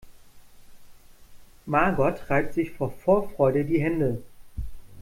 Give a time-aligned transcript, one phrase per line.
[1.67, 4.23] Margot reibt sich vor Vorfreude die Hände.